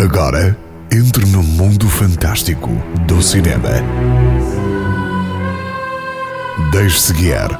Agora, 0.00 0.56
entre 0.92 1.26
no 1.26 1.42
mundo 1.42 1.88
fantástico 1.88 2.70
do 3.08 3.20
cinema. 3.20 3.68
Deixe-se 6.70 7.12
guiar 7.14 7.50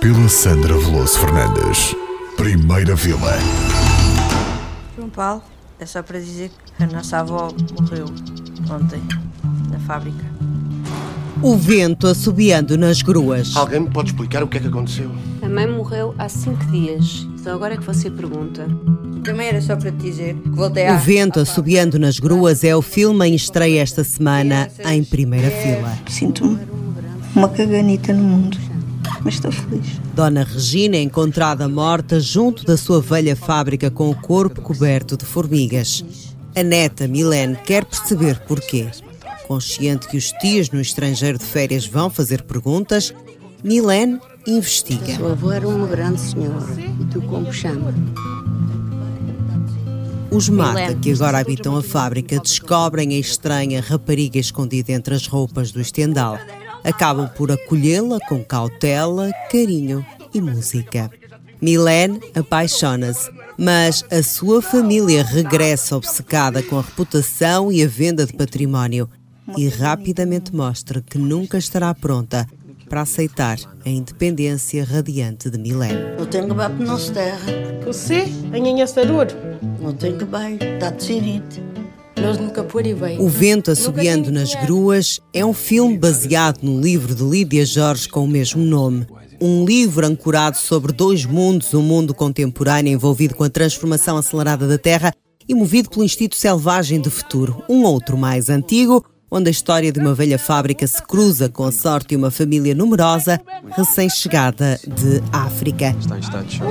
pela 0.00 0.28
Sandra 0.28 0.76
Veloso 0.76 1.20
Fernandes. 1.20 1.94
Primeira 2.36 2.96
fila. 2.96 3.34
João 4.96 5.08
Paulo, 5.08 5.44
é 5.78 5.86
só 5.86 6.02
para 6.02 6.18
dizer 6.18 6.50
que 6.76 6.82
a 6.82 6.86
nossa 6.88 7.18
avó 7.18 7.52
morreu 7.78 8.06
ontem, 8.68 9.00
na 9.70 9.78
fábrica. 9.78 10.24
O 11.40 11.56
vento 11.56 12.08
assobiando 12.08 12.76
nas 12.76 13.02
gruas. 13.02 13.54
Alguém 13.54 13.78
me 13.78 13.90
pode 13.90 14.10
explicar 14.10 14.42
o 14.42 14.48
que 14.48 14.58
é 14.58 14.60
que 14.60 14.66
aconteceu? 14.66 15.12
A 15.40 15.48
mãe 15.48 15.68
morreu 15.68 16.12
há 16.18 16.28
cinco 16.28 16.64
dias. 16.66 17.24
Só 17.44 17.50
agora 17.50 17.74
é 17.74 17.76
que 17.76 17.84
você 17.84 18.10
pergunta. 18.10 18.66
Também 19.22 19.48
era 19.48 19.60
só 19.60 19.76
para 19.76 19.92
te 19.92 19.98
dizer 19.98 20.34
que 20.34 20.48
voltei 20.48 20.86
a... 20.86 20.94
O 20.94 20.98
vento 20.98 21.38
assobiando 21.38 21.98
nas 21.98 22.18
gruas 22.18 22.64
é 22.64 22.74
o 22.74 22.80
filme 22.80 23.28
em 23.28 23.34
estreia 23.34 23.82
esta 23.82 24.02
semana 24.02 24.70
em 24.86 25.04
primeira 25.04 25.50
fila. 25.50 25.92
Sinto-me 26.08 26.58
uma 27.36 27.50
caganita 27.50 28.14
no 28.14 28.22
mundo, 28.22 28.56
mas 29.22 29.34
estou 29.34 29.52
feliz. 29.52 30.00
Dona 30.14 30.42
Regina 30.42 30.96
é 30.96 31.02
encontrada 31.02 31.68
morta 31.68 32.18
junto 32.18 32.64
da 32.64 32.78
sua 32.78 33.02
velha 33.02 33.36
fábrica 33.36 33.90
com 33.90 34.08
o 34.08 34.14
corpo 34.14 34.62
coberto 34.62 35.14
de 35.14 35.26
formigas. 35.26 36.02
A 36.56 36.62
neta 36.62 37.06
Milene 37.06 37.56
quer 37.56 37.84
perceber 37.84 38.40
porquê. 38.48 38.88
Consciente 39.46 40.08
que 40.08 40.16
os 40.16 40.32
tios 40.32 40.70
no 40.70 40.80
estrangeiro 40.80 41.36
de 41.36 41.44
férias 41.44 41.86
vão 41.86 42.08
fazer 42.08 42.40
perguntas, 42.40 43.12
Milene 43.62 44.18
investiga. 44.46 45.16
Seu 45.16 45.30
avô 45.30 45.52
era 45.52 45.66
uma 45.66 45.86
grande 45.86 46.20
senhora. 46.20 46.66
E 46.78 47.04
tu 47.06 47.20
como 47.22 47.52
chama? 47.52 47.94
Os 50.30 50.48
mata 50.48 50.94
que 50.96 51.12
agora 51.12 51.38
habitam 51.38 51.76
a 51.76 51.82
fábrica 51.82 52.40
descobrem 52.40 53.14
a 53.14 53.18
estranha 53.18 53.80
rapariga 53.80 54.38
escondida 54.38 54.92
entre 54.92 55.14
as 55.14 55.26
roupas 55.26 55.70
do 55.70 55.80
estendal. 55.80 56.38
Acabam 56.82 57.28
por 57.28 57.52
acolhê-la 57.52 58.18
com 58.28 58.42
cautela, 58.44 59.30
carinho 59.50 60.04
e 60.34 60.40
música. 60.40 61.10
Milene 61.62 62.20
apaixona-se, 62.34 63.30
mas 63.56 64.04
a 64.10 64.22
sua 64.22 64.60
família 64.60 65.22
regressa 65.22 65.96
obcecada 65.96 66.62
com 66.62 66.78
a 66.78 66.82
reputação 66.82 67.70
e 67.70 67.82
a 67.82 67.86
venda 67.86 68.26
de 68.26 68.32
património 68.32 69.08
e 69.56 69.68
rapidamente 69.68 70.54
mostra 70.54 71.00
que 71.00 71.16
nunca 71.16 71.56
estará 71.56 71.94
pronta 71.94 72.46
para 72.88 73.02
aceitar 73.02 73.58
a 73.84 73.88
independência 73.88 74.84
radiante 74.84 75.50
de 75.50 75.58
Milene. 75.58 76.16
Não 76.18 76.26
tenho 76.26 76.48
que 76.48 76.54
bater 76.54 76.86
nossa 76.86 77.12
terra, 77.12 77.52
Você, 77.84 78.24
a 78.52 78.58
Nhanha 78.58 78.86
Sarur. 78.86 79.26
não 79.80 79.92
tenho 79.92 80.18
que 80.18 80.24
bem, 80.24 80.54
está 80.54 80.90
decidido. 80.90 81.74
O 83.18 83.28
Vento 83.28 83.70
Assobiando 83.70 84.32
nas 84.32 84.54
Gruas 84.54 85.20
é 85.32 85.44
um 85.44 85.52
filme 85.52 85.98
baseado 85.98 86.62
no 86.62 86.80
livro 86.80 87.14
de 87.14 87.22
Lídia 87.22 87.66
Jorge 87.66 88.08
com 88.08 88.24
o 88.24 88.28
mesmo 88.28 88.64
nome. 88.64 89.06
Um 89.40 89.64
livro 89.64 90.06
ancorado 90.06 90.56
sobre 90.56 90.92
dois 90.92 91.26
mundos, 91.26 91.74
o 91.74 91.80
um 91.80 91.82
mundo 91.82 92.14
contemporâneo 92.14 92.92
envolvido 92.92 93.34
com 93.34 93.44
a 93.44 93.50
transformação 93.50 94.16
acelerada 94.16 94.66
da 94.66 94.78
Terra 94.78 95.12
e 95.46 95.54
movido 95.54 95.90
pelo 95.90 96.04
instinto 96.04 96.36
selvagem 96.36 97.00
do 97.00 97.10
futuro, 97.10 97.62
um 97.68 97.82
outro 97.82 98.16
mais 98.16 98.48
antigo, 98.48 99.04
onde 99.34 99.48
a 99.48 99.50
história 99.50 99.90
de 99.90 99.98
uma 99.98 100.14
velha 100.14 100.38
fábrica 100.38 100.86
se 100.86 101.02
cruza 101.02 101.48
com 101.48 101.64
a 101.64 101.72
sorte 101.72 102.10
de 102.10 102.16
uma 102.16 102.30
família 102.30 102.72
numerosa, 102.72 103.40
recém-chegada 103.76 104.78
de 104.86 105.20
África. 105.32 105.92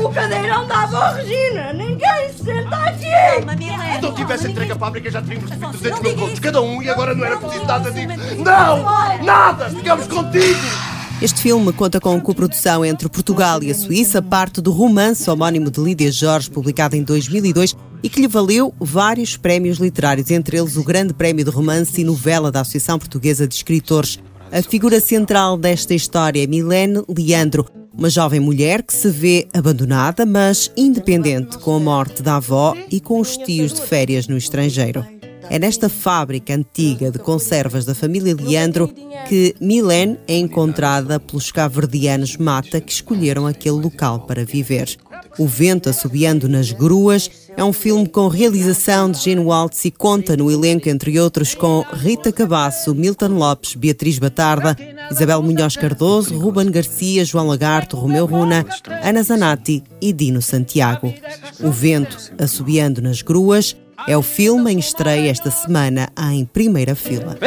O 0.02 0.09
cadeirão 0.09 0.66
da 0.66 0.84
avó 0.84 1.11
Regina! 1.11 1.73
Ninguém 1.73 2.30
se 2.31 2.45
senta 2.45 2.75
aqui! 2.78 3.95
Se 3.95 4.02
não 4.02 4.16
tivesse 4.16 4.47
entregue 4.50 4.72
a 4.72 4.75
fábrica 4.78 5.11
já 5.11 5.22
teríamos 5.22 5.50
recebido 5.50 5.78
300 5.78 6.02
mil 6.02 6.16
contos 6.16 6.39
cada 6.39 6.61
um 6.61 6.81
e 6.81 6.89
agora 6.89 7.14
não 7.14 7.25
era 7.25 7.38
preciso 7.38 7.66
nada 7.66 7.91
disso. 7.91 8.38
Não! 8.38 9.23
Nada! 9.23 9.69
Ficamos 9.69 10.08
contigo! 10.08 10.92
Este 11.23 11.41
filme 11.41 11.72
conta 11.72 12.01
com 12.01 12.19
coprodução 12.19 12.84
entre 12.84 13.07
Portugal 13.07 13.63
e 13.63 13.72
a 13.72 13.73
Suíça, 13.73 14.22
parte 14.22 14.59
do 14.59 14.73
romance 14.73 15.29
homónimo 15.29 15.72
de 15.72 15.79
Lídia 15.79 16.11
Jorge, 16.11 16.51
publicado 16.51 16.97
em 16.97 17.01
2002 17.01 17.78
e 18.03 18.09
que 18.09 18.19
lhe 18.19 18.28
valeu 18.28 18.73
vários 18.78 19.38
prémios 19.38 19.78
literários, 19.78 20.29
entre 20.31 20.57
eles 20.57 20.75
o 20.75 20.83
Grande 20.83 21.13
Prémio 21.13 21.45
de 21.45 21.50
Romance 21.50 22.01
e 22.01 22.03
Novela 22.03 22.51
da 22.51 22.59
Associação 22.59 23.00
Portuguesa 23.00 23.47
de 23.47 23.56
Escritores. 23.56 24.19
A 24.51 24.62
figura 24.62 25.00
central 25.00 25.57
desta 25.57 25.94
história 25.94 26.44
é 26.44 26.45
Milene 26.45 27.01
Leandro, 27.07 27.66
uma 27.97 28.09
jovem 28.09 28.41
mulher 28.41 28.83
que 28.83 28.94
se 28.94 29.09
vê 29.09 29.47
abandonada, 29.53 30.25
mas 30.25 30.73
independente 30.75 31.57
com 31.57 31.78
a 31.78 31.79
morte 31.79 32.22
da 32.22 32.35
avó 32.35 32.75
e 32.91 33.00
com 33.00 33.22
os 33.22 33.38
tios 33.38 33.72
de 33.72 33.79
férias 33.79 34.28
no 34.28 34.35
estrangeiro. 34.35 35.12
É 35.53 35.59
nesta 35.59 35.88
fábrica 35.88 36.56
antiga 36.56 37.12
de 37.12 37.19
conservas 37.19 37.86
da 37.86 37.94
família 37.94 38.36
Leandro 38.36 38.91
que 39.30 39.56
Milene 39.62 40.18
é 40.28 40.36
encontrada 40.36 41.19
pelos 41.19 41.52
caverdianos 41.52 42.38
Mata 42.38 42.81
que 42.81 42.91
escolheram 42.91 43.46
aquele 43.46 43.75
local 43.75 44.22
para 44.22 44.44
viver. 44.44 44.97
O 45.38 45.46
Vento 45.46 45.92
Assobiando 45.92 46.50
nas 46.50 46.72
Gruas 46.72 47.30
é 47.56 47.63
um 47.63 47.72
filme 47.72 48.09
com 48.09 48.28
realização 48.30 49.12
de 49.12 49.19
Gene 49.19 49.42
Waltz 49.42 49.86
e 49.86 49.92
conta 49.92 50.36
no 50.36 50.50
elenco, 50.50 50.90
entre 50.90 51.19
outros, 51.19 51.53
com 51.53 51.86
Rita 51.94 52.31
Cabasso, 52.31 52.96
Milton 52.96 53.38
Lopes, 53.38 53.75
Beatriz 53.75 54.18
Batarda, 54.18 54.75
Isabel 55.12 55.44
Munhoz 55.44 55.78
Cardoso, 55.78 56.36
Ruben 56.36 56.72
Garcia, 56.72 57.24
João 57.24 57.46
Lagarto, 57.46 57.96
Romeu 57.96 58.25
Runa, 58.25 58.66
Ana 59.03 59.22
Zanatti 59.22 59.84
e 60.02 60.12
Dino 60.12 60.42
Santiago. 60.42 61.13
O 61.59 61.69
Vento 61.69 62.18
Assobiando 62.40 63.03
nas 63.03 63.22
Gruas 63.22 63.75
é 64.08 64.18
o 64.18 64.22
filme 64.22 64.72
em 64.72 64.80
estreia 64.80 65.30
esta 65.30 65.50
semana 65.50 66.09
em 66.31 66.46
primeira 66.46 66.96
fila. 66.96 67.38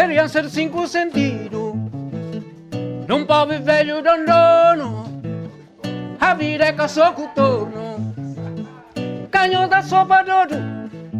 Cinco 0.50 0.86
sentidos 0.86 1.74
Num 3.08 3.24
pobre 3.24 3.58
velho 3.58 4.02
dondono 4.02 5.04
A 6.20 6.34
vida 6.34 6.64
é 6.64 6.72
Canhão 9.30 9.68
da 9.68 9.82
sopa 9.82 10.24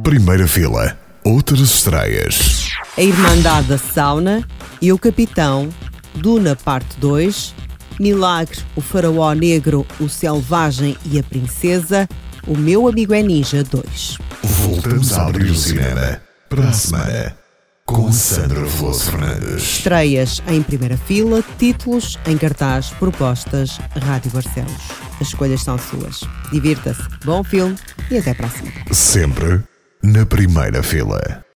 Primeira 0.03 0.47
fila. 0.47 0.97
Outras 1.25 1.61
estreias. 1.61 2.71
A 2.97 3.03
Irmandade 3.03 3.67
da 3.67 3.79
Sauna 3.79 4.47
e 4.81 4.93
o 4.93 4.99
Capitão, 4.99 5.69
Duna 6.15 6.55
Parte 6.55 6.99
2, 6.99 7.55
Milagre, 7.99 8.59
o 8.77 8.81
Faraó 8.81 9.33
Negro, 9.33 9.87
o 9.99 10.09
Selvagem 10.09 10.97
e 11.11 11.19
a 11.19 11.23
Princesa, 11.23 12.09
o 12.47 12.57
Meu 12.57 12.87
Amigo 12.87 13.13
é 13.13 13.23
Ninja 13.23 13.65
2. 13.65 14.19
Voltamos 14.47 15.13
a 15.13 15.27
abrir 15.27 15.51
o 15.51 15.55
cinema 15.57 16.21
para 16.49 16.69
a 16.69 16.73
semana 16.73 17.37
com 17.85 18.13
Sandra 18.13 18.65
Veloso 18.65 19.11
Fernandes. 19.11 19.63
Estreias 19.63 20.41
em 20.47 20.63
primeira 20.63 20.97
fila, 20.97 21.43
títulos 21.59 22.17
em 22.27 22.39
cartaz, 22.39 22.91
propostas, 22.91 23.81
Rádio 24.01 24.31
Barcelos. 24.31 24.89
As 25.21 25.29
escolhas 25.29 25.63
são 25.63 25.77
suas. 25.77 26.21
Divirta-se, 26.53 27.03
bom 27.25 27.43
filme 27.43 27.77
e 28.09 28.19
até 28.19 28.35
para 28.35 28.47
a 28.47 28.51
semana. 28.51 28.85
Sempre 28.93 29.65
na 30.01 30.25
primeira 30.25 30.81
fila. 30.81 31.46